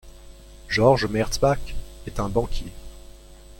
Georges 0.67 1.05
Merzbach 1.05 1.75
est 2.07 2.19
un 2.19 2.27
banquier. 2.27 2.71